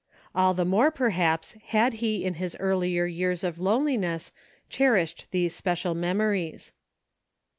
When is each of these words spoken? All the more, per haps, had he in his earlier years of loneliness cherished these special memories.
All 0.33 0.55
the 0.55 0.65
more, 0.65 0.89
per 0.89 1.11
haps, 1.11 1.55
had 1.67 1.93
he 2.01 2.25
in 2.25 2.33
his 2.41 2.57
earlier 2.59 3.05
years 3.05 3.43
of 3.43 3.59
loneliness 3.59 4.31
cherished 4.67 5.27
these 5.29 5.53
special 5.53 5.93
memories. 5.93 6.73